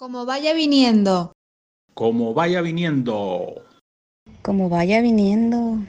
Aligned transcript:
Como 0.00 0.24
vaya 0.24 0.54
viniendo. 0.54 1.34
Como 1.92 2.32
vaya 2.32 2.62
viniendo. 2.62 3.66
Como 4.40 4.70
vaya 4.70 5.02
viniendo. 5.02 5.84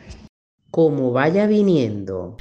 Como 0.70 1.14
vaya 1.14 1.48
viniendo. 1.48 2.36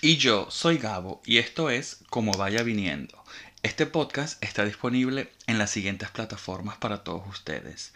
Y 0.00 0.16
yo 0.16 0.46
soy 0.50 0.78
Gabo 0.78 1.20
y 1.26 1.36
esto 1.36 1.68
es 1.68 2.02
Como 2.08 2.32
vaya 2.32 2.62
viniendo. 2.62 3.22
Este 3.62 3.84
podcast 3.84 4.42
está 4.42 4.64
disponible 4.64 5.30
en 5.46 5.58
las 5.58 5.68
siguientes 5.68 6.10
plataformas 6.10 6.78
para 6.78 7.04
todos 7.04 7.28
ustedes. 7.28 7.92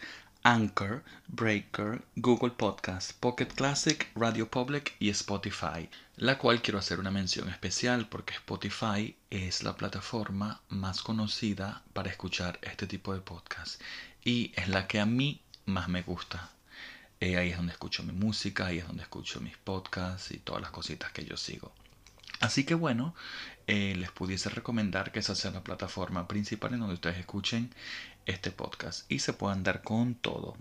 Anchor, 0.47 1.03
Breaker, 1.27 2.03
Google 2.17 2.51
Podcast, 2.51 3.13
Pocket 3.13 3.47
Classic, 3.47 4.07
Radio 4.13 4.47
Public 4.47 4.95
y 4.99 5.09
Spotify, 5.09 5.89
la 6.17 6.37
cual 6.37 6.61
quiero 6.61 6.77
hacer 6.77 6.99
una 6.99 7.09
mención 7.09 7.49
especial 7.49 8.07
porque 8.07 8.35
Spotify 8.35 9.15
es 9.31 9.63
la 9.63 9.75
plataforma 9.75 10.61
más 10.69 11.01
conocida 11.01 11.81
para 11.93 12.11
escuchar 12.11 12.59
este 12.61 12.85
tipo 12.85 13.15
de 13.15 13.21
podcast 13.21 13.81
y 14.23 14.51
es 14.55 14.67
la 14.69 14.85
que 14.85 14.99
a 14.99 15.07
mí 15.07 15.41
más 15.65 15.89
me 15.89 16.03
gusta. 16.03 16.51
Eh, 17.19 17.37
ahí 17.37 17.49
es 17.49 17.57
donde 17.57 17.71
escucho 17.71 18.03
mi 18.03 18.13
música, 18.13 18.67
ahí 18.67 18.77
es 18.77 18.85
donde 18.85 19.01
escucho 19.01 19.41
mis 19.41 19.57
podcasts 19.57 20.29
y 20.29 20.37
todas 20.37 20.61
las 20.61 20.69
cositas 20.69 21.11
que 21.11 21.25
yo 21.25 21.37
sigo. 21.37 21.71
Así 22.39 22.65
que 22.65 22.75
bueno, 22.75 23.15
eh, 23.65 23.95
les 23.97 24.11
pudiese 24.11 24.49
recomendar 24.49 25.11
que 25.11 25.19
esa 25.19 25.33
sea 25.33 25.49
la 25.49 25.63
plataforma 25.63 26.27
principal 26.27 26.73
en 26.73 26.81
donde 26.81 26.93
ustedes 26.95 27.17
escuchen 27.17 27.73
este 28.25 28.51
podcast 28.51 29.09
y 29.11 29.19
se 29.19 29.33
puedan 29.33 29.63
dar 29.63 29.83
con 29.83 30.15
todo. 30.15 30.55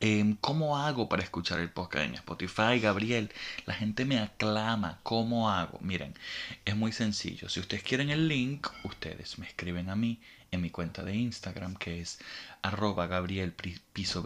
Em, 0.00 0.36
¿Cómo 0.40 0.78
hago 0.78 1.08
para 1.08 1.24
escuchar 1.24 1.58
el 1.58 1.70
podcast 1.70 2.06
en 2.06 2.14
Spotify, 2.14 2.78
Gabriel? 2.80 3.32
La 3.66 3.74
gente 3.74 4.04
me 4.04 4.20
aclama. 4.20 5.00
¿Cómo 5.02 5.50
hago? 5.50 5.78
Miren, 5.80 6.14
es 6.64 6.76
muy 6.76 6.92
sencillo. 6.92 7.48
Si 7.48 7.58
ustedes 7.58 7.82
quieren 7.82 8.10
el 8.10 8.28
link, 8.28 8.68
ustedes 8.84 9.38
me 9.38 9.46
escriben 9.46 9.90
a 9.90 9.96
mí 9.96 10.20
en 10.52 10.60
mi 10.60 10.70
cuenta 10.70 11.02
de 11.02 11.16
Instagram 11.16 11.74
que 11.74 12.00
es 12.00 12.20
arroba 12.62 13.08
Gabriel 13.08 13.52
Piso 13.92 14.22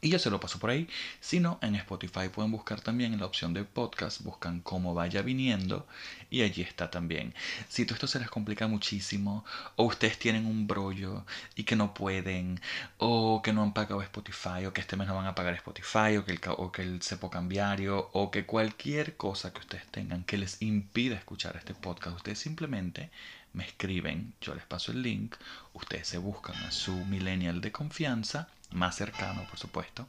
y 0.00 0.10
yo 0.10 0.18
se 0.18 0.30
lo 0.30 0.38
paso 0.40 0.58
por 0.58 0.70
ahí. 0.70 0.88
Si 1.20 1.40
no, 1.40 1.58
en 1.62 1.74
Spotify 1.74 2.28
pueden 2.32 2.52
buscar 2.52 2.80
también 2.80 3.12
en 3.12 3.20
la 3.20 3.26
opción 3.26 3.52
de 3.52 3.64
podcast, 3.64 4.22
buscan 4.22 4.60
cómo 4.60 4.94
vaya 4.94 5.22
viniendo 5.22 5.86
y 6.30 6.42
allí 6.42 6.62
está 6.62 6.90
también. 6.90 7.34
Si 7.68 7.84
todo 7.84 7.94
esto 7.94 8.06
se 8.06 8.20
les 8.20 8.30
complica 8.30 8.68
muchísimo, 8.68 9.44
o 9.76 9.84
ustedes 9.84 10.18
tienen 10.18 10.46
un 10.46 10.66
brollo 10.66 11.24
y 11.56 11.64
que 11.64 11.76
no 11.76 11.94
pueden, 11.94 12.60
o 12.98 13.42
que 13.42 13.52
no 13.52 13.62
han 13.62 13.74
pagado 13.74 14.02
Spotify, 14.02 14.66
o 14.66 14.72
que 14.72 14.80
este 14.80 14.96
mes 14.96 15.08
no 15.08 15.16
van 15.16 15.26
a 15.26 15.34
pagar 15.34 15.54
Spotify, 15.54 16.16
o 16.16 16.24
que 16.24 16.32
el, 16.32 16.40
o 16.46 16.72
que 16.72 16.82
el 16.82 17.02
cepo 17.02 17.30
cambiario, 17.30 18.10
o 18.12 18.30
que 18.30 18.46
cualquier 18.46 19.16
cosa 19.16 19.52
que 19.52 19.60
ustedes 19.60 19.86
tengan 19.86 20.24
que 20.24 20.38
les 20.38 20.62
impida 20.62 21.16
escuchar 21.16 21.56
este 21.56 21.74
podcast, 21.74 22.16
ustedes 22.16 22.38
simplemente 22.38 23.10
me 23.52 23.64
escriben, 23.64 24.34
yo 24.40 24.54
les 24.54 24.64
paso 24.64 24.92
el 24.92 25.02
link, 25.02 25.34
ustedes 25.72 26.08
se 26.08 26.18
buscan 26.18 26.56
a 26.64 26.70
su 26.70 26.92
millennial 27.06 27.60
de 27.60 27.72
confianza 27.72 28.48
más 28.70 28.96
cercano, 28.96 29.44
por 29.48 29.58
supuesto, 29.58 30.08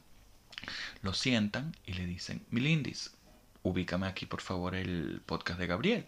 lo 1.02 1.14
sientan 1.14 1.74
y 1.86 1.94
le 1.94 2.06
dicen, 2.06 2.44
Milindis, 2.50 3.12
ubícame 3.62 4.06
aquí 4.06 4.26
por 4.26 4.40
favor 4.40 4.74
el 4.74 5.22
podcast 5.24 5.58
de 5.58 5.66
Gabriel. 5.66 6.04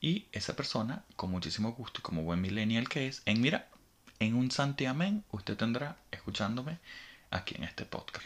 Y 0.00 0.26
esa 0.32 0.56
persona, 0.56 1.04
con 1.16 1.30
muchísimo 1.30 1.72
gusto 1.72 2.00
y 2.00 2.02
como 2.02 2.22
buen 2.22 2.40
millennial 2.40 2.88
que 2.88 3.08
es, 3.08 3.22
en 3.26 3.40
mira, 3.40 3.68
en 4.20 4.34
un 4.34 4.50
santiamén, 4.50 5.24
usted 5.30 5.56
tendrá 5.56 5.96
escuchándome 6.10 6.78
aquí 7.30 7.54
en 7.56 7.64
este 7.64 7.84
podcast. 7.84 8.24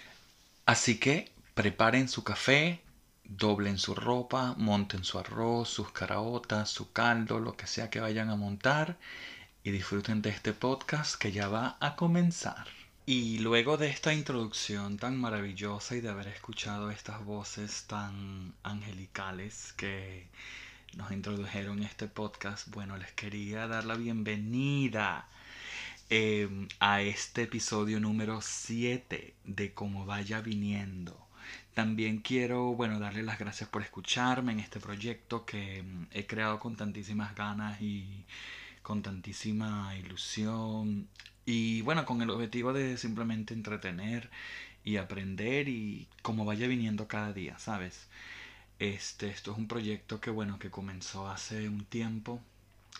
Así 0.66 0.98
que 0.98 1.32
preparen 1.54 2.08
su 2.08 2.24
café, 2.24 2.80
doblen 3.36 3.78
su 3.78 3.94
ropa, 3.94 4.54
monten 4.58 5.04
su 5.04 5.18
arroz, 5.18 5.68
sus 5.68 5.90
caraotas, 5.92 6.70
su 6.70 6.92
caldo, 6.92 7.40
lo 7.40 7.56
que 7.56 7.66
sea 7.66 7.90
que 7.90 8.00
vayan 8.00 8.30
a 8.30 8.36
montar 8.36 8.98
y 9.64 9.70
disfruten 9.70 10.22
de 10.22 10.30
este 10.30 10.52
podcast 10.52 11.16
que 11.16 11.32
ya 11.32 11.48
va 11.48 11.76
a 11.80 11.96
comenzar. 11.96 12.66
Y 13.06 13.38
luego 13.38 13.76
de 13.76 13.88
esta 13.88 14.14
introducción 14.14 14.96
tan 14.96 15.16
maravillosa 15.16 15.96
y 15.96 16.00
de 16.00 16.08
haber 16.08 16.28
escuchado 16.28 16.90
estas 16.90 17.24
voces 17.24 17.84
tan 17.86 18.54
angelicales 18.62 19.72
que 19.76 20.28
nos 20.96 21.10
introdujeron 21.10 21.82
este 21.82 22.06
podcast, 22.06 22.68
bueno, 22.68 22.96
les 22.98 23.12
quería 23.12 23.66
dar 23.66 23.84
la 23.84 23.94
bienvenida 23.94 25.26
em, 26.10 26.68
a 26.80 27.02
este 27.02 27.42
episodio 27.42 27.98
número 27.98 28.40
7 28.40 29.34
de 29.44 29.74
Cómo 29.74 30.06
vaya 30.06 30.40
viniendo. 30.40 31.21
También 31.74 32.18
quiero, 32.18 32.74
bueno, 32.74 32.98
darle 33.00 33.22
las 33.22 33.38
gracias 33.38 33.68
por 33.68 33.82
escucharme 33.82 34.52
en 34.52 34.60
este 34.60 34.78
proyecto 34.80 35.46
que 35.46 35.78
em, 35.78 36.06
he 36.12 36.26
creado 36.26 36.58
con 36.58 36.76
tantísimas 36.76 37.34
ganas 37.34 37.80
y 37.80 38.24
con 38.82 39.02
tantísima 39.02 39.96
ilusión 39.96 41.08
y 41.46 41.82
bueno, 41.82 42.04
con 42.06 42.22
el 42.22 42.30
objetivo 42.30 42.72
de 42.72 42.96
simplemente 42.98 43.54
entretener 43.54 44.30
y 44.84 44.96
aprender 44.96 45.68
y 45.68 46.08
como 46.22 46.44
vaya 46.44 46.66
viniendo 46.66 47.08
cada 47.08 47.32
día, 47.32 47.58
¿sabes? 47.58 48.08
Este, 48.78 49.28
esto 49.30 49.52
es 49.52 49.58
un 49.58 49.68
proyecto 49.68 50.20
que 50.20 50.30
bueno, 50.30 50.58
que 50.58 50.70
comenzó 50.70 51.28
hace 51.30 51.68
un 51.68 51.84
tiempo, 51.84 52.40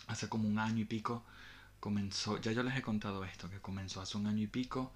hace 0.07 0.29
como 0.29 0.47
un 0.47 0.59
año 0.59 0.81
y 0.81 0.85
pico. 0.85 1.23
Comenzó, 1.79 2.39
ya 2.41 2.51
yo 2.53 2.63
les 2.63 2.77
he 2.77 2.81
contado 2.81 3.25
esto, 3.25 3.49
que 3.49 3.59
comenzó 3.59 4.01
hace 4.01 4.17
un 4.17 4.27
año 4.27 4.43
y 4.43 4.47
pico 4.47 4.93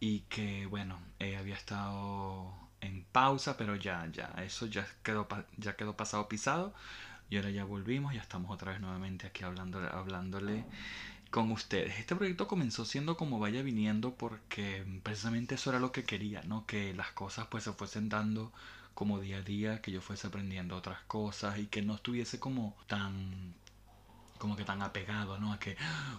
y 0.00 0.20
que 0.30 0.66
bueno, 0.66 0.98
eh, 1.18 1.36
había 1.36 1.54
estado 1.56 2.54
en 2.82 3.04
pausa, 3.12 3.56
pero 3.56 3.76
ya, 3.76 4.06
ya, 4.12 4.34
eso 4.44 4.66
ya 4.66 4.86
quedó, 5.02 5.26
ya 5.56 5.76
quedó 5.76 5.96
pasado 5.96 6.28
pisado. 6.28 6.74
Y 7.30 7.36
ahora 7.36 7.50
ya 7.50 7.64
volvimos, 7.64 8.14
ya 8.14 8.20
estamos 8.20 8.50
otra 8.50 8.72
vez 8.72 8.80
nuevamente 8.82 9.26
aquí 9.26 9.42
hablando, 9.44 9.78
hablándole 9.78 10.64
con 11.30 11.50
ustedes. 11.50 11.98
Este 11.98 12.14
proyecto 12.14 12.46
comenzó 12.46 12.84
siendo 12.84 13.16
como 13.16 13.38
vaya 13.38 13.62
viniendo 13.62 14.14
porque 14.14 14.84
precisamente 15.02 15.54
eso 15.54 15.70
era 15.70 15.80
lo 15.80 15.92
que 15.92 16.04
quería, 16.04 16.42
¿no? 16.42 16.66
Que 16.66 16.92
las 16.92 17.12
cosas 17.12 17.46
pues 17.46 17.64
se 17.64 17.72
fuesen 17.72 18.10
dando 18.10 18.52
como 18.94 19.18
día 19.20 19.38
a 19.38 19.42
día, 19.42 19.80
que 19.80 19.92
yo 19.92 20.02
fuese 20.02 20.26
aprendiendo 20.26 20.76
otras 20.76 21.00
cosas 21.06 21.58
y 21.58 21.66
que 21.66 21.80
no 21.80 21.94
estuviese 21.94 22.38
como 22.38 22.76
tan 22.86 23.54
como 24.42 24.56
que 24.56 24.64
tan 24.64 24.82
apegado, 24.82 25.38
¿no? 25.38 25.52
A 25.52 25.60
que, 25.60 25.76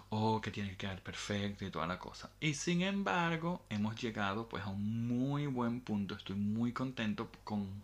oh, 0.09 0.39
que 0.39 0.50
tiene 0.50 0.69
que 0.69 0.78
quedar 0.78 1.01
perfecto 1.03 1.66
y 1.66 1.72
toda 1.72 1.85
la 1.88 2.00
cosa. 2.00 2.29
Y 2.39 2.53
sin 2.53 2.81
embargo, 2.81 3.66
hemos 3.69 4.01
llegado 4.01 4.47
pues 4.47 4.63
a 4.63 4.69
un 4.69 5.09
muy 5.09 5.45
buen 5.47 5.81
punto. 5.81 6.16
Estoy 6.16 6.38
muy 6.38 6.72
contento 6.72 7.29
con 7.44 7.83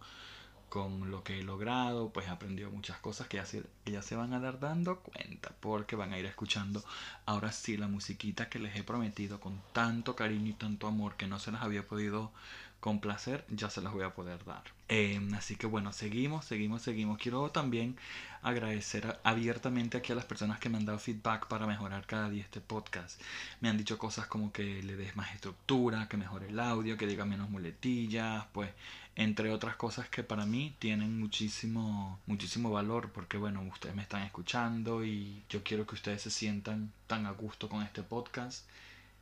con 0.70 1.10
lo 1.10 1.24
que 1.24 1.40
he 1.40 1.44
logrado, 1.44 2.12
pues 2.12 2.28
he 2.28 2.30
aprendido 2.30 2.70
muchas 2.70 3.00
cosas 3.00 3.28
que 3.28 3.38
ya, 3.38 3.46
se, 3.46 3.64
ya 3.88 4.04
se 4.04 4.16
van 4.16 4.34
a 4.34 4.40
dar 4.40 4.60
dando 4.60 5.00
cuenta, 5.00 5.52
porque 5.60 5.96
van 5.96 6.14
a 6.14 6.20
ir 6.20 6.28
escuchando 6.28 6.84
ahora 7.26 7.52
sí 7.52 7.76
la 7.76 7.88
musiquita 7.88 8.50
que 8.50 8.60
les 8.60 8.76
he 8.76 8.84
prometido 8.84 9.40
con 9.40 9.60
tanto 9.74 10.16
cariño 10.16 10.50
y 10.52 10.54
tanto 10.54 10.86
amor 10.86 11.16
que 11.16 11.26
no 11.26 11.40
se 11.40 11.52
las 11.52 11.64
había 11.64 11.88
podido 11.88 12.32
complacer, 12.80 13.46
ya 13.50 13.70
se 13.70 13.82
las 13.82 13.94
voy 13.94 14.04
a 14.04 14.14
poder 14.14 14.46
dar. 14.46 14.64
Em, 14.88 15.34
así 15.34 15.56
que 15.56 15.68
bueno, 15.68 15.94
seguimos, 15.94 16.46
seguimos, 16.46 16.82
seguimos. 16.82 17.18
Quiero 17.18 17.50
también 17.52 17.98
agradecer 18.42 19.20
abiertamente 19.24 19.98
aquí 19.98 20.12
a 20.12 20.16
las 20.16 20.26
personas 20.26 20.60
que 20.60 20.70
me 20.70 20.78
han 20.78 20.86
dado 20.86 21.00
feedback 21.00 21.48
para 21.48 21.68
mejorar 21.68 22.06
cada 22.06 22.30
día 22.30 22.44
este 22.44 22.62
podcast. 22.62 23.22
Me 23.62 23.70
han 23.70 23.78
dicho 23.78 23.98
cosas 23.98 24.28
como 24.28 24.52
que 24.52 24.82
le 24.84 24.96
des 24.96 25.16
más 25.16 25.34
estructura, 25.34 26.08
que 26.08 26.18
mejore 26.18 26.50
el 26.50 26.60
audio, 26.60 26.98
que 26.98 27.08
diga 27.08 27.26
menos 27.26 27.50
muletillas, 27.50 28.46
pues 28.54 28.70
entre 29.16 29.52
otras 29.52 29.76
cosas 29.76 30.08
que 30.10 30.24
para 30.24 30.46
mí 30.46 30.76
tienen 30.80 31.20
muchísimo, 31.20 32.20
muchísimo 32.26 32.72
valor 32.72 33.12
porque 33.12 33.38
bueno, 33.38 33.62
ustedes 33.64 33.96
me 33.96 34.04
están 34.04 34.24
escuchando 34.24 35.04
y 35.04 35.44
yo 35.50 35.64
quiero 35.64 35.86
que 35.86 35.96
ustedes 35.96 36.22
se 36.22 36.32
sientan 36.32 36.92
tan 37.08 37.26
a 37.26 37.32
gusto 37.32 37.68
con 37.68 37.84
este 37.84 38.02
podcast 38.04 38.66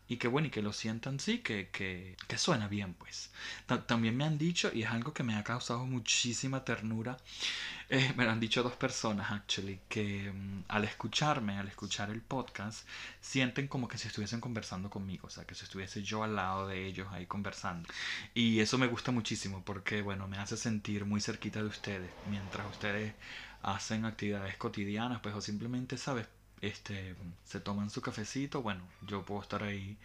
y 0.10 0.18
que 0.18 0.28
bueno, 0.28 0.48
y 0.48 0.52
que 0.52 0.62
lo 0.62 0.74
sientan 0.74 1.20
sí, 1.20 1.40
que, 1.40 1.70
que, 1.70 2.16
que 2.28 2.38
suena 2.38 2.68
bien 2.68 2.94
pues. 2.94 3.32
también 3.88 4.16
me 4.18 4.24
han 4.26 4.38
dicho, 4.38 4.72
y 4.74 4.84
es 4.84 4.90
algo 4.90 5.14
que 5.14 5.24
me 5.24 5.36
ha 5.36 5.44
causado 5.44 5.86
muchísima 5.86 6.64
ternura, 6.64 7.18
eh, 7.90 8.14
me 8.18 8.26
lo 8.26 8.32
han 8.32 8.40
dicho 8.40 8.64
dos 8.64 8.76
personas 8.76 9.32
actually, 9.32 9.80
que 9.90 10.32
mm, 10.32 10.64
al 10.70 10.84
escucharme, 10.86 11.58
al 11.58 11.68
escuchar 11.68 12.10
el 12.10 12.22
podcast, 12.22 12.88
sienten 13.22 13.68
como 13.68 13.88
que 13.88 13.98
si 13.98 14.08
estuviesen 14.08 14.42
conversando 14.42 14.90
conmigo, 14.90 15.28
o 15.28 15.30
sea, 15.30 15.46
que 15.46 15.56
si 15.56 15.64
estuviese 15.64 16.04
yo 16.04 16.24
al 16.24 16.36
lado 16.36 16.68
de 16.68 16.86
ellos 16.86 17.08
ahí 17.12 17.26
conversando. 17.26 17.88
Y 18.34 18.60
eso 18.60 18.78
me 18.78 18.88
gusta 18.88 19.12
muchísimo 19.12 19.64
porque 19.66 20.02
bueno, 20.02 20.28
me 20.28 20.38
hace 20.38 20.58
sentir 20.58 21.06
muy 21.06 21.22
cerquita 21.22 21.60
de 21.62 21.68
ustedes, 21.68 22.12
mientras 22.26 22.70
ustedes 22.70 23.14
hacen 23.62 24.06
actividades 24.06 24.58
cotidianas, 24.58 25.20
pues 25.22 25.36
o 25.36 25.42
simplemente, 25.42 25.98
¿sabes? 25.98 26.28
Este, 26.62 27.16
se 27.46 27.60
toman 27.60 27.90
su 27.90 28.02
cafecito, 28.02 28.62
bueno, 28.62 28.84
yo 29.08 29.24
puedo 29.26 29.42
estar 29.42 29.64
ahí 29.64 29.98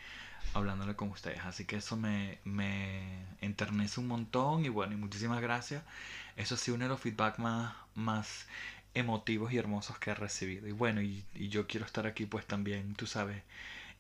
hablándole 0.55 0.97
con 0.97 1.11
ustedes. 1.11 1.41
Así 1.45 1.65
que 1.65 1.77
eso 1.77 1.97
me, 1.97 2.39
me 2.45 3.27
enternece 3.41 4.01
un 4.01 4.09
montón 4.09 4.65
y 4.65 4.69
bueno, 4.69 4.93
y 4.95 4.97
muchísimas 4.97 5.41
gracias. 5.41 5.83
Eso 6.37 6.57
sí, 6.57 6.71
uno 6.71 6.85
de 6.85 6.91
los 6.91 7.01
feedback 7.01 7.39
más, 7.39 7.75
más 7.95 8.47
emotivos 8.95 9.53
y 9.53 9.59
hermosos 9.59 9.99
que 9.99 10.11
he 10.11 10.15
recibido. 10.15 10.69
Y 10.69 10.73
bueno, 10.73 11.03
y, 11.03 11.25
y 11.35 11.49
yo 11.49 11.67
quiero 11.67 11.87
estar 11.87 12.07
aquí 12.07 12.27
pues 12.27 12.47
también, 12.47 12.95
tú 12.95 13.07
sabes, 13.07 13.43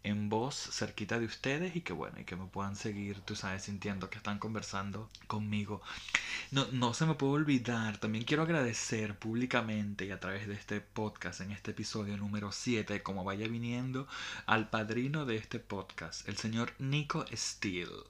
en 0.04 0.28
voz 0.28 0.54
cerquita 0.54 1.18
de 1.18 1.26
ustedes 1.26 1.76
y 1.76 1.80
que 1.82 1.92
bueno, 1.92 2.20
y 2.20 2.24
que 2.24 2.36
me 2.36 2.46
puedan 2.46 2.76
seguir, 2.76 3.20
tú 3.20 3.36
sabes, 3.36 3.62
sintiendo 3.64 4.10
que 4.10 4.18
están 4.18 4.38
conversando 4.38 5.10
conmigo. 5.26 5.82
No, 6.50 6.66
no 6.72 6.94
se 6.94 7.06
me 7.06 7.14
puede 7.14 7.34
olvidar, 7.34 7.98
también 7.98 8.24
quiero 8.24 8.42
agradecer 8.42 9.16
públicamente 9.18 10.06
y 10.06 10.10
a 10.10 10.20
través 10.20 10.46
de 10.48 10.54
este 10.54 10.80
podcast, 10.80 11.40
en 11.40 11.52
este 11.52 11.70
episodio 11.72 12.16
número 12.16 12.52
7, 12.52 13.02
como 13.02 13.24
vaya 13.24 13.48
viniendo, 13.48 14.06
al 14.46 14.70
padrino 14.70 15.24
de 15.24 15.36
este 15.36 15.58
podcast, 15.58 16.28
el 16.28 16.36
señor 16.36 16.72
Nico 16.78 17.24
Steele. 17.32 18.04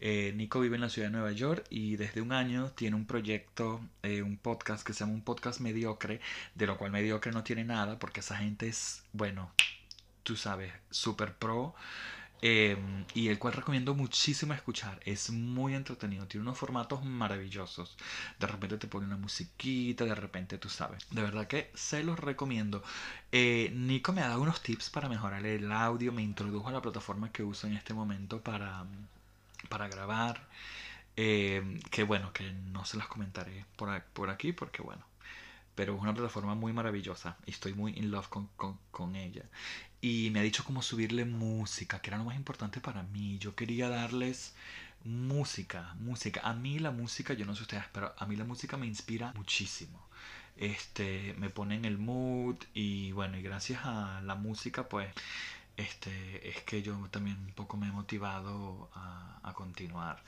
Eh, 0.00 0.32
Nico 0.36 0.60
vive 0.60 0.74
en 0.74 0.82
la 0.82 0.88
ciudad 0.88 1.08
de 1.08 1.12
Nueva 1.12 1.32
York 1.32 1.64
y 1.70 1.96
desde 1.96 2.20
un 2.20 2.32
año 2.32 2.70
tiene 2.72 2.96
un 2.96 3.06
proyecto, 3.06 3.80
eh, 4.02 4.22
un 4.22 4.36
podcast 4.36 4.86
que 4.86 4.92
se 4.92 5.00
llama 5.00 5.14
un 5.14 5.22
podcast 5.22 5.60
mediocre, 5.60 6.20
de 6.54 6.66
lo 6.66 6.76
cual 6.76 6.90
mediocre 6.90 7.32
no 7.32 7.42
tiene 7.44 7.64
nada 7.64 7.98
porque 7.98 8.20
esa 8.20 8.36
gente 8.36 8.68
es, 8.68 9.02
bueno, 9.12 9.50
tú 10.24 10.36
sabes, 10.36 10.72
super 10.90 11.34
pro. 11.36 11.74
Eh, 12.42 12.76
y 13.14 13.28
el 13.28 13.38
cual 13.38 13.54
recomiendo 13.54 13.94
muchísimo 13.94 14.52
escuchar. 14.54 15.00
Es 15.06 15.30
muy 15.30 15.74
entretenido. 15.74 16.26
Tiene 16.26 16.42
unos 16.42 16.58
formatos 16.58 17.04
maravillosos. 17.04 17.96
De 18.38 18.46
repente 18.46 18.76
te 18.78 18.88
pone 18.88 19.06
una 19.06 19.16
musiquita. 19.16 20.04
De 20.04 20.14
repente 20.14 20.58
tú 20.58 20.68
sabes. 20.68 21.06
De 21.10 21.22
verdad 21.22 21.46
que 21.46 21.70
se 21.74 22.04
los 22.04 22.18
recomiendo. 22.18 22.82
Nico 23.32 24.12
me 24.12 24.22
ha 24.22 24.28
dado 24.28 24.42
unos 24.42 24.62
tips 24.62 24.90
para 24.90 25.08
mejorar 25.08 25.46
el 25.46 25.72
audio. 25.72 26.12
Me 26.12 26.22
introdujo 26.22 26.68
a 26.68 26.72
la 26.72 26.82
plataforma 26.82 27.32
que 27.32 27.42
uso 27.42 27.66
en 27.66 27.74
este 27.74 27.94
momento 27.94 28.40
para 28.42 28.84
para 29.68 29.88
grabar. 29.88 30.46
Eh, 31.16 31.80
que 31.90 32.02
bueno, 32.02 32.32
que 32.32 32.52
no 32.72 32.84
se 32.84 32.96
las 32.96 33.06
comentaré 33.08 33.64
por, 33.76 34.02
por, 34.12 34.30
aquí 34.30 34.52
porque 34.52 34.82
bueno. 34.82 35.04
Pero 35.74 35.94
es 35.96 36.02
una 36.02 36.14
plataforma 36.14 36.54
muy 36.54 36.72
maravillosa 36.72 37.36
y 37.46 37.50
estoy 37.50 37.74
muy 37.74 37.92
in 37.92 38.10
love 38.10 38.28
con, 38.28 38.48
con, 38.90 39.16
ella. 39.16 39.44
Y 40.00 40.30
me 40.32 40.40
ha 40.40 40.42
dicho 40.42 40.64
cómo 40.64 40.82
subirle 40.82 41.24
música, 41.24 42.00
que 42.00 42.10
era 42.10 42.18
lo 42.18 42.24
más 42.24 42.36
importante 42.36 42.80
para 42.80 43.02
mí. 43.02 43.38
Yo 43.38 43.54
quería 43.54 43.88
darles 43.88 44.54
música, 45.04 45.94
música. 46.00 46.40
A 46.44 46.54
mí 46.54 46.78
la 46.78 46.90
música, 46.90 47.34
yo 47.34 47.46
no 47.46 47.54
sé 47.56 47.62
ustedes, 47.62 47.84
pero 47.92 48.14
a 48.16 48.26
mí 48.26 48.36
la 48.36 48.44
música 48.44 48.76
me 48.76 48.86
inspira 48.86 49.32
muchísimo. 49.34 50.00
Este, 50.56 51.34
me 51.38 51.50
pone 51.50 51.74
en 51.74 51.84
el 51.84 51.98
mood 51.98 52.56
y 52.74 53.12
bueno, 53.12 53.36
y 53.36 53.42
gracias 53.42 53.80
a 53.84 54.20
la 54.22 54.36
música 54.36 54.88
pues 54.88 55.08
este, 55.76 56.48
es 56.48 56.62
que 56.62 56.82
yo 56.82 56.96
también 57.10 57.36
un 57.38 57.52
poco 57.52 57.76
me 57.76 57.88
he 57.88 57.92
motivado 57.92 58.90
a, 58.94 59.52
continuar. 59.54 60.22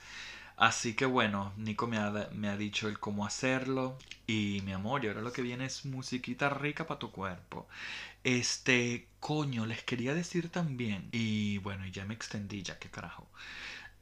Así 0.57 0.95
que 0.95 1.05
bueno, 1.05 1.53
Nico 1.57 1.85
me 1.87 1.97
ha, 1.97 2.29
me 2.33 2.49
ha, 2.49 2.57
dicho 2.57 2.87
el 2.89 2.99
cómo 2.99 3.25
hacerlo. 3.25 3.97
Y 4.25 4.61
mi 4.65 4.73
amor, 4.73 5.05
y 5.05 5.07
ahora 5.07 5.21
lo 5.21 5.31
que 5.31 5.41
viene 5.43 5.65
es 5.65 5.85
musiquita 5.85 6.49
rica 6.49 6.87
para 6.87 6.99
tu 6.99 7.11
cuerpo. 7.11 7.67
Este, 8.23 9.07
coño, 9.19 9.65
les 9.65 9.83
quería 9.83 10.13
decir 10.15 10.49
también. 10.49 11.09
Y 11.11 11.59
bueno, 11.59 11.85
ya 11.87 12.05
me 12.05 12.15
extendí, 12.15 12.63
ya 12.63 12.79
que 12.79 12.89
carajo. 12.89 13.27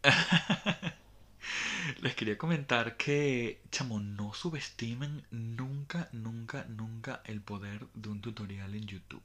les 2.02 2.16
quería 2.16 2.38
comentar 2.38 2.98
que, 2.98 3.62
chamo, 3.72 4.00
no 4.00 4.34
subestimen 4.34 5.26
nunca, 5.32 6.10
nunca, 6.14 6.66
nunca 6.70 7.22
el 7.26 7.42
poder 7.42 7.88
de 7.94 8.10
un 8.10 8.22
tutorial 8.22 8.74
en 8.76 8.88
YouTube 8.88 9.24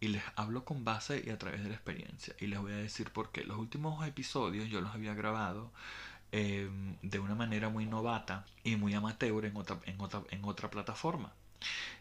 y 0.00 0.08
les 0.08 0.22
hablo 0.36 0.64
con 0.64 0.84
base 0.84 1.22
y 1.24 1.30
a 1.30 1.38
través 1.38 1.62
de 1.62 1.68
la 1.68 1.74
experiencia. 1.74 2.34
Y 2.38 2.46
les 2.46 2.60
voy 2.60 2.72
a 2.72 2.76
decir 2.76 3.10
por 3.10 3.32
qué. 3.32 3.44
Los 3.44 3.58
últimos 3.58 4.06
episodios 4.06 4.68
yo 4.68 4.80
los 4.80 4.94
había 4.94 5.14
grabado 5.14 5.72
em, 6.32 6.96
de 7.02 7.18
una 7.18 7.34
manera 7.34 7.68
muy 7.68 7.86
novata 7.86 8.46
y 8.64 8.76
muy 8.76 8.94
amateur 8.94 9.44
en 9.44 9.56
otra, 9.56 9.78
en, 9.86 10.00
otra, 10.00 10.22
en 10.30 10.44
otra 10.44 10.70
plataforma. 10.70 11.32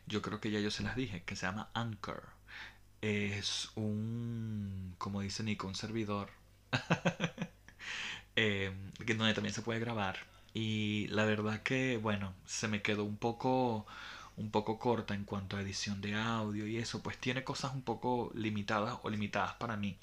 Yo 0.08 0.22
creo 0.22 0.40
que 0.42 0.52
ya 0.52 0.60
yo 0.60 0.72
se 0.72 0.84
las 0.84 0.96
dije, 0.96 1.24
que 1.24 1.36
se 1.36 1.46
llama 1.48 1.70
Anchor. 1.74 2.24
Es 3.02 3.72
un, 3.76 4.96
como 4.98 5.22
dice 5.22 5.44
Nico, 5.44 5.68
un 5.68 5.76
servidor 5.76 6.30
em, 8.36 8.92
donde 9.18 9.34
también 9.34 9.54
se 9.54 9.62
puede 9.62 9.80
grabar. 9.80 10.18
Y 10.54 11.08
la 11.10 11.26
verdad 11.26 11.62
que, 11.64 11.98
bueno, 11.98 12.34
se 12.46 12.68
me 12.68 12.82
quedó 12.82 13.04
un 13.04 13.18
poco 13.18 13.86
un 14.38 14.52
poco 14.52 14.80
corta 14.80 15.14
en 15.16 15.24
cuanto 15.24 15.56
a 15.58 15.62
edición 15.62 16.02
de 16.02 16.14
audio 16.16 16.68
y 16.68 16.78
eso, 16.78 17.02
pues 17.02 17.18
tiene 17.18 17.44
cosas 17.46 17.74
un 17.74 17.82
poco 17.84 18.32
limitadas 18.36 19.00
o 19.04 19.10
limitadas 19.10 19.54
para 19.56 19.78
mí. 19.78 19.98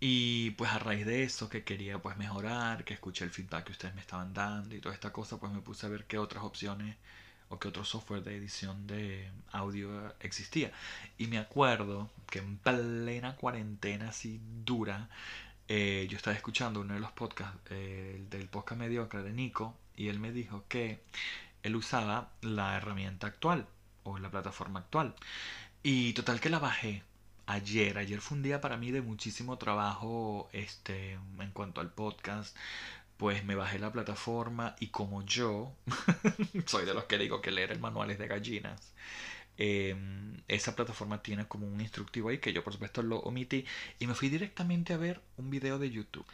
Y 0.00 0.52
pues 0.52 0.70
a 0.72 0.78
raíz 0.78 1.04
de 1.04 1.22
eso 1.24 1.50
que 1.50 1.62
quería 1.62 1.98
pues 2.00 2.16
mejorar, 2.16 2.84
que 2.84 2.94
escuché 2.94 3.24
el 3.24 3.30
feedback 3.30 3.64
que 3.66 3.72
ustedes 3.72 3.94
me 3.94 4.00
estaban 4.00 4.32
dando 4.32 4.74
y 4.74 4.80
toda 4.80 4.94
esta 4.94 5.12
cosa, 5.12 5.38
pues 5.38 5.52
me 5.52 5.60
puse 5.60 5.86
a 5.86 5.90
ver 5.90 6.06
qué 6.06 6.18
otras 6.18 6.42
opciones 6.42 6.96
o 7.50 7.58
qué 7.58 7.68
otro 7.68 7.84
software 7.84 8.22
de 8.22 8.36
edición 8.36 8.86
de 8.86 9.30
audio 9.52 10.14
existía. 10.20 10.72
Y 11.18 11.26
me 11.26 11.38
acuerdo 11.38 12.10
que 12.30 12.38
en 12.38 12.56
plena 12.58 13.36
cuarentena 13.36 14.08
así 14.08 14.40
dura, 14.64 15.10
eh, 15.68 16.06
yo 16.10 16.16
estaba 16.16 16.36
escuchando 16.36 16.80
uno 16.80 16.94
de 16.94 17.00
los 17.00 17.12
podcasts 17.12 17.58
eh, 17.70 18.24
del 18.30 18.48
podcast 18.48 18.80
mediocre 18.80 19.22
de 19.22 19.32
Nico 19.32 19.76
y 19.96 20.08
él 20.08 20.18
me 20.18 20.32
dijo 20.32 20.64
que 20.68 21.02
él 21.62 21.76
usaba 21.76 22.30
la 22.40 22.76
herramienta 22.76 23.26
actual 23.26 23.66
o 24.04 24.18
la 24.18 24.30
plataforma 24.30 24.80
actual. 24.80 25.14
Y 25.82 26.12
total 26.14 26.40
que 26.40 26.50
la 26.50 26.58
bajé 26.58 27.02
ayer. 27.52 27.98
Ayer 27.98 28.20
fue 28.20 28.36
un 28.36 28.42
día 28.42 28.60
para 28.60 28.76
mí 28.76 28.90
de 28.90 29.02
muchísimo 29.02 29.58
trabajo 29.58 30.48
este, 30.52 31.12
en 31.12 31.50
cuanto 31.52 31.80
al 31.80 31.90
podcast. 31.90 32.56
Pues 33.16 33.44
me 33.44 33.54
bajé 33.54 33.78
la 33.78 33.92
plataforma 33.92 34.76
y 34.80 34.88
como 34.88 35.22
yo 35.22 35.72
soy 36.66 36.86
de 36.86 36.94
los 36.94 37.04
que 37.04 37.18
digo 37.18 37.42
que 37.42 37.50
leer 37.50 37.72
el 37.72 37.80
manual 37.80 38.10
es 38.10 38.18
de 38.18 38.28
gallinas. 38.28 38.92
Em, 39.58 40.40
esa 40.48 40.74
plataforma 40.74 41.22
tiene 41.22 41.46
como 41.46 41.66
un 41.66 41.80
instructivo 41.82 42.30
ahí 42.30 42.38
que 42.38 42.54
yo 42.54 42.64
por 42.64 42.72
supuesto 42.72 43.02
lo 43.02 43.18
omití 43.18 43.66
y 43.98 44.06
me 44.06 44.14
fui 44.14 44.30
directamente 44.30 44.94
a 44.94 44.96
ver 44.96 45.20
un 45.36 45.50
video 45.50 45.78
de 45.78 45.90
YouTube. 45.90 46.24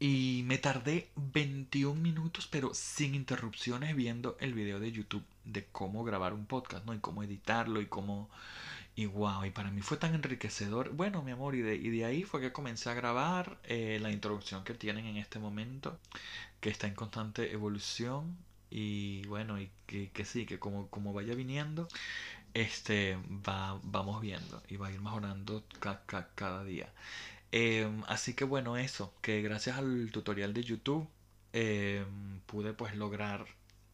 Y 0.00 0.42
me 0.46 0.58
tardé 0.58 1.08
21 1.16 2.00
minutos, 2.00 2.46
pero 2.46 2.72
sin 2.72 3.14
interrupciones, 3.14 3.96
viendo 3.96 4.36
el 4.38 4.54
video 4.54 4.78
de 4.78 4.92
YouTube 4.92 5.24
de 5.44 5.66
cómo 5.72 6.04
grabar 6.04 6.34
un 6.34 6.46
podcast, 6.46 6.84
¿no? 6.84 6.94
Y 6.94 6.98
cómo 6.98 7.22
editarlo 7.22 7.80
y 7.80 7.86
cómo... 7.86 8.30
Y 8.98 9.06
wow, 9.06 9.44
y 9.44 9.50
para 9.50 9.70
mí 9.70 9.80
fue 9.80 9.96
tan 9.96 10.14
enriquecedor. 10.16 10.90
Bueno, 10.90 11.22
mi 11.22 11.30
amor, 11.30 11.54
y 11.54 11.62
de, 11.62 11.76
y 11.76 11.88
de 11.90 12.04
ahí 12.04 12.24
fue 12.24 12.40
que 12.40 12.52
comencé 12.52 12.90
a 12.90 12.94
grabar 12.94 13.58
eh, 13.62 13.98
la 14.02 14.10
introducción 14.10 14.64
que 14.64 14.74
tienen 14.74 15.06
en 15.06 15.16
este 15.18 15.38
momento, 15.38 16.00
que 16.60 16.70
está 16.70 16.88
en 16.88 16.94
constante 16.94 17.52
evolución. 17.52 18.36
Y 18.70 19.24
bueno, 19.28 19.60
y 19.60 19.70
que, 19.86 20.10
que 20.10 20.24
sí, 20.24 20.46
que 20.46 20.58
como, 20.58 20.88
como 20.88 21.12
vaya 21.12 21.34
viniendo, 21.36 21.86
este 22.54 23.18
va, 23.48 23.80
vamos 23.84 24.20
viendo 24.20 24.62
y 24.68 24.76
va 24.78 24.88
a 24.88 24.92
ir 24.92 25.00
mejorando 25.00 25.64
cada 26.34 26.64
día. 26.64 26.92
Em, 27.52 28.02
así 28.08 28.34
que 28.34 28.44
bueno, 28.44 28.76
eso, 28.76 29.14
que 29.22 29.42
gracias 29.42 29.78
al 29.78 30.10
tutorial 30.12 30.54
de 30.54 30.64
YouTube 30.64 31.08
em, 31.52 32.40
pude 32.46 32.72
pues 32.74 32.96
lograr, 32.96 33.46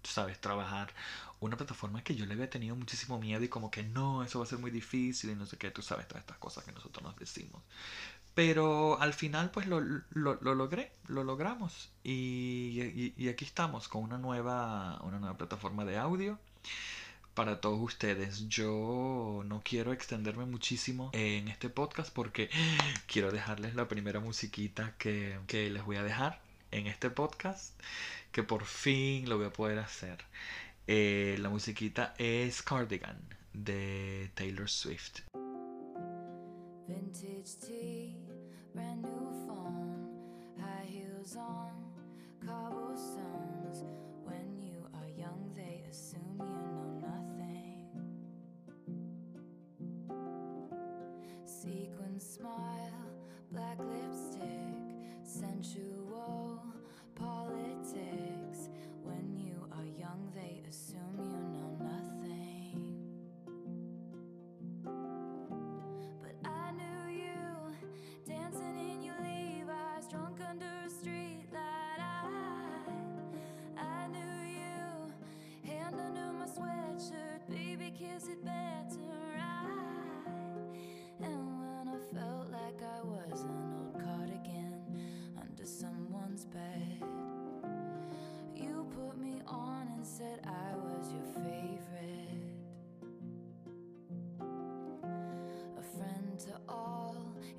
sabes, 0.09 0.41
trabajar 0.41 0.93
una 1.41 1.57
plataforma 1.57 2.03
que 2.03 2.15
yo 2.15 2.27
le 2.27 2.35
había 2.35 2.49
tenido 2.49 2.75
muchísimo 2.77 3.19
miedo 3.19 3.43
y 3.45 3.49
como 3.49 3.71
que 3.71 3.83
no, 3.83 4.23
eso 4.23 4.39
va 4.39 4.45
a 4.45 4.49
ser 4.49 4.59
muy 4.59 4.71
difícil 4.71 5.31
y 5.31 5.35
no 5.35 5.47
sé 5.47 5.57
qué, 5.59 5.71
tú 5.71 5.83
sabes, 5.83 6.09
todas 6.09 6.23
estas 6.23 6.39
cosas 6.39 6.65
que 6.65 6.73
nosotros 6.73 7.03
nos 7.03 7.17
decimos. 7.17 7.63
Pero 8.35 9.01
al 9.01 9.15
final 9.15 9.51
pues 9.51 9.67
lo, 9.67 9.81
lo, 9.81 10.37
logré, 10.55 10.93
lo 11.07 11.23
logramos 11.23 11.91
y, 12.03 12.81
y, 12.81 13.15
y, 13.17 13.29
aquí 13.29 13.45
estamos 13.45 13.87
con 13.89 14.03
una 14.03 14.19
nueva, 14.19 15.01
una 15.03 15.21
nueva 15.21 15.37
plataforma 15.37 15.85
de 15.85 15.99
audio 15.99 16.39
para 17.35 17.61
todos 17.61 17.81
ustedes. 17.81 18.49
Yo 18.49 19.43
no 19.45 19.61
quiero 19.65 19.93
extenderme 19.93 20.47
muchísimo 20.47 21.11
en 21.13 21.49
este 21.49 21.69
podcast 21.69 22.13
porque 22.13 22.49
quiero 23.07 23.33
dejarles 23.33 23.75
la 23.75 23.89
primera 23.89 24.21
musiquita 24.21 24.95
que, 24.99 25.39
les 25.51 25.85
voy 25.85 25.97
a 25.97 26.03
dejar 26.03 26.41
en 26.71 26.87
este 26.87 27.11
podcast, 27.11 27.73
que 28.35 28.43
por 28.43 28.65
fin 28.65 29.29
lo 29.29 29.37
voy 29.37 29.47
a 29.47 29.53
poder 29.53 29.79
hacer. 29.79 30.19
Eh, 30.89 31.37
la 31.39 31.49
musiquita 31.49 32.15
es 32.19 32.63
Cardigan 32.63 33.17
de 33.53 34.33
Taylor 34.35 34.69
Swift. 34.69 35.21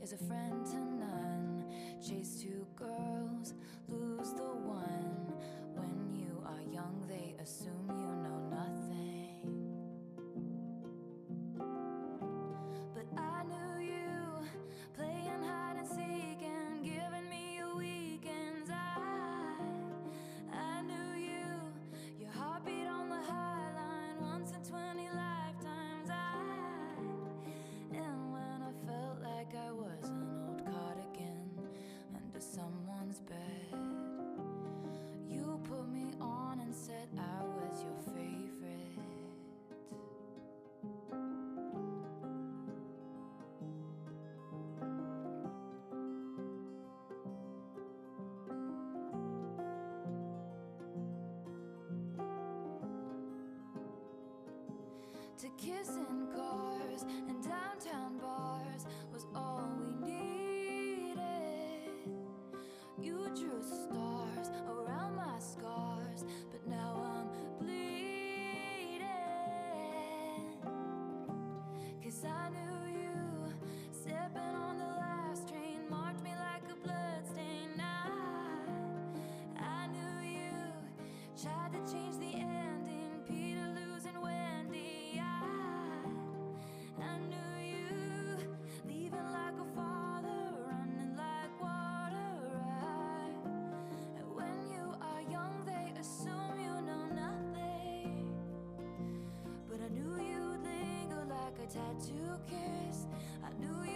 Is 0.05 0.13
a 0.13 0.17
friend 0.17 0.44
to 55.37 55.49
kiss 55.57 55.89
in 55.89 56.27
cars 56.33 57.03
and 57.27 57.43
downtown 57.43 58.14
a 101.65 101.67
tattoo 101.67 102.37
kiss. 102.47 103.07
I 103.43 103.49
knew 103.59 103.91
you'd 103.91 103.94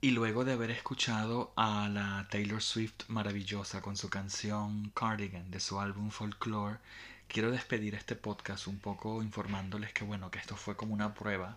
Y 0.00 0.12
luego 0.12 0.44
de 0.44 0.52
haber 0.52 0.70
escuchado 0.70 1.52
a 1.56 1.88
la 1.88 2.28
Taylor 2.30 2.62
Swift 2.62 3.08
maravillosa 3.08 3.82
con 3.82 3.96
su 3.96 4.08
canción 4.08 4.90
Cardigan 4.94 5.50
de 5.50 5.58
su 5.58 5.80
álbum 5.80 6.10
Folklore, 6.10 6.78
quiero 7.26 7.50
despedir 7.50 7.96
este 7.96 8.14
podcast 8.14 8.68
un 8.68 8.78
poco 8.78 9.24
informándoles 9.24 9.92
que 9.92 10.04
bueno, 10.04 10.30
que 10.30 10.38
esto 10.38 10.54
fue 10.54 10.76
como 10.76 10.94
una 10.94 11.14
prueba, 11.14 11.56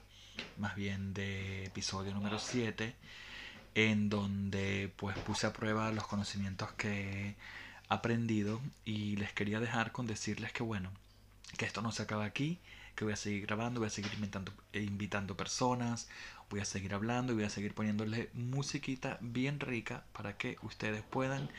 más 0.58 0.76
bien 0.76 1.14
de 1.14 1.66
episodio 1.66 2.16
número 2.16 2.40
7, 2.40 2.96
en 3.76 4.10
donde 4.10 4.92
pues 4.98 5.16
puse 5.20 5.46
a 5.46 5.54
prueba 5.54 5.92
los 5.92 6.08
conocimientos 6.08 6.72
que 6.72 7.28
he 7.28 7.36
aprendido 7.90 8.60
y 8.86 9.18
les 9.18 9.34
quería 9.34 9.60
dejar 9.60 9.92
con 9.92 10.08
decirles 10.08 10.52
que 10.52 10.64
bueno, 10.64 10.90
que 11.60 11.66
esto 11.66 11.84
no 11.84 11.92
se 11.92 12.02
acaba 12.02 12.26
aquí, 12.26 12.58
que 12.96 13.04
voy 13.04 13.14
a 13.14 13.18
seguir 13.18 13.46
grabando, 13.46 13.82
voy 13.82 13.88
a 13.88 13.92
seguir 13.92 14.14
invitando, 14.16 14.52
invitando 14.74 15.38
personas, 15.38 16.10
voy 16.52 16.60
a 16.60 16.66
seguir 16.66 16.94
hablando 16.94 17.32
y 17.32 17.36
voy 17.36 17.46
a 17.46 17.50
seguir 17.50 17.74
poniéndole 17.74 18.30
musiquita 18.34 19.18
bien 19.22 19.60
rica 19.62 20.04
para 20.12 20.38
que 20.38 20.58
ustedes 20.62 21.02
puedan 21.02 21.50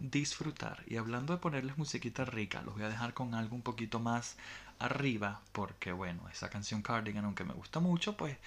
disfrutar. 0.00 0.82
Y 0.86 0.96
hablando 0.96 1.34
de 1.34 1.38
ponerles 1.38 1.76
musiquita 1.76 2.24
rica, 2.24 2.62
los 2.62 2.74
voy 2.74 2.84
a 2.84 2.88
dejar 2.88 3.12
con 3.12 3.34
algo 3.34 3.54
un 3.54 3.62
poquito 3.62 4.00
más 4.00 4.36
arriba, 4.78 5.42
porque 5.52 5.92
bueno, 5.92 6.28
esa 6.30 6.48
canción 6.48 6.82
Cardigan, 6.82 7.26
aunque 7.26 7.44
me 7.44 7.52
gusta 7.52 7.78
mucho, 7.78 8.16
pues 8.16 8.38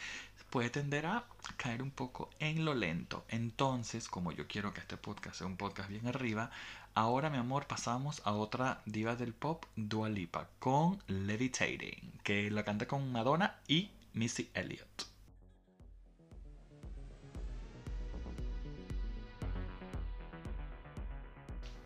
puede 0.49 0.71
tender 0.71 1.05
a 1.05 1.25
caer 1.55 1.83
un 1.83 1.91
poco 1.91 2.31
en 2.39 2.65
lo 2.65 2.73
lento. 2.73 3.23
Entonces, 3.29 4.09
como 4.09 4.31
yo 4.31 4.47
quiero 4.47 4.73
que 4.73 4.81
este 4.81 4.97
podcast 4.97 5.37
sea 5.37 5.47
un 5.47 5.55
podcast 5.55 5.87
bien 5.89 6.07
arriba, 6.07 6.49
ahora 6.95 7.29
mi 7.29 7.37
amor 7.37 7.67
pasamos 7.67 8.23
a 8.25 8.33
otra 8.33 8.81
diva 8.87 9.15
del 9.15 9.33
pop, 9.33 9.65
Dua 9.75 10.09
Lipa, 10.09 10.49
con 10.57 10.99
Levitating, 11.07 12.19
que 12.23 12.49
la 12.49 12.63
canta 12.63 12.87
con 12.87 13.11
Madonna 13.11 13.59
y 13.67 13.91
Missy 14.13 14.49
Elliott. 14.55 15.10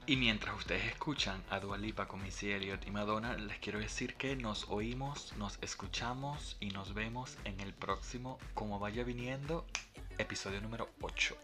Y 0.08 0.18
mientras 0.18 0.56
ustedes 0.56 0.86
escuchan 0.86 1.42
a 1.50 1.60
Dua 1.60 1.80
Lipa 1.80 2.08
con 2.08 2.22
Missy 2.22 2.52
Elliott 2.52 2.86
y 2.86 2.92
Madonna, 2.92 3.36
les 3.38 3.58
quiero 3.58 3.80
decir 3.80 4.14
que 4.14 4.36
nos 4.36 4.70
oímos, 4.70 5.34
nos 5.38 5.58
escuchamos 5.64 6.58
y 6.60 6.70
nos 6.70 6.94
vemos 6.94 7.40
en 7.44 7.60
el 7.60 7.74
próximo 7.74 8.38
Como 8.54 8.78
vaya 8.78 9.04
viniendo, 9.04 9.66
episodio 10.20 10.62
número 10.62 10.90
8. 11.02 11.36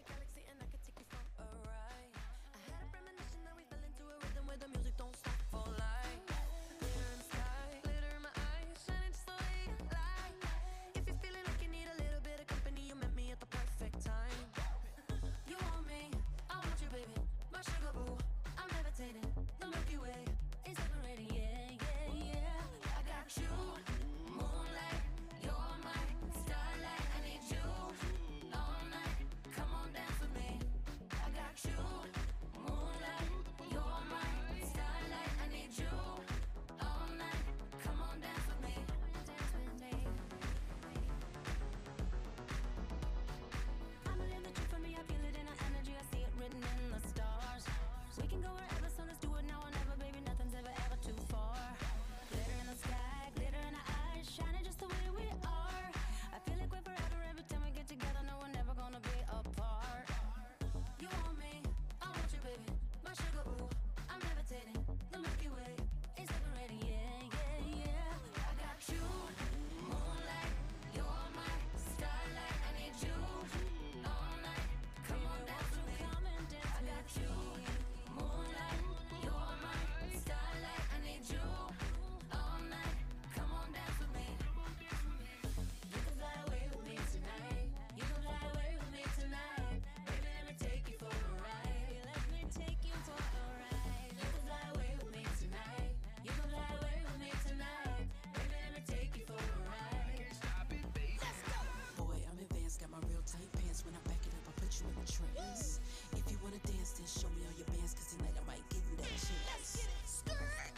then 107.02 107.10
show 107.10 107.28
me 107.34 107.42
all 107.42 107.56
your 107.58 107.66
bands, 107.66 107.94
cause 107.94 108.14
tonight 108.14 108.30
I 108.38 108.46
might 108.46 108.62
that. 108.70 109.10
Let's 109.10 109.74
get 109.74 109.90
it, 109.90 110.06
skirt. 110.06 110.70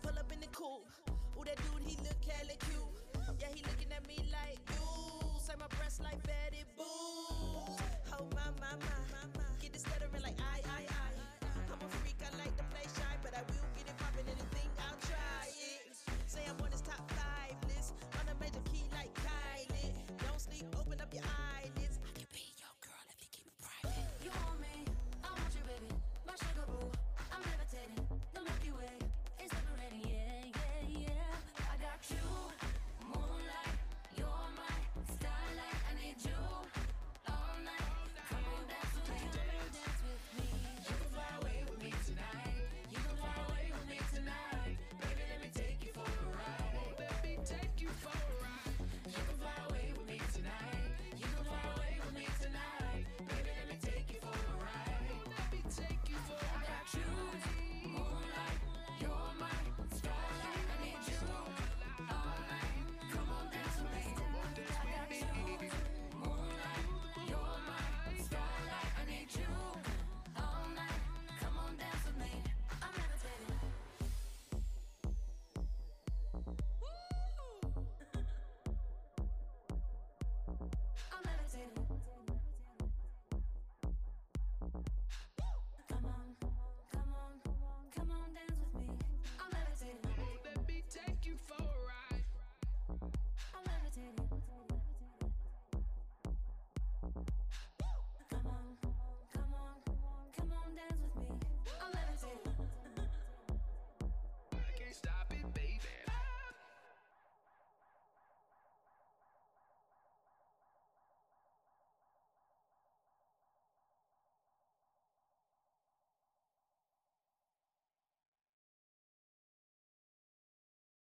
Pull 0.00 0.18
up 0.18 0.32
in 0.32 0.40
the 0.40 0.48
coupe. 0.48 0.88
Ooh, 1.36 1.44
that 1.44 1.56
dude, 1.56 1.84
he 1.84 1.96
look 2.00 2.16
hella 2.24 2.56
cute. 2.64 2.80
Yeah, 3.38 3.52
he 3.52 3.62
looking 3.62 3.92
at 3.92 4.06
me 4.08 4.16
like 4.32 4.56
you. 4.72 4.88
Say 5.38 5.52
my 5.60 5.68
breast 5.76 6.00
like 6.02 6.22
Betty 6.22 6.64
Boo. 6.78 6.85